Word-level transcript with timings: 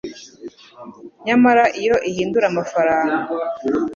Nyamara 1.25 1.63
iyo 1.81 1.95
ihindura 2.09 2.45
amafaranga 2.51 3.15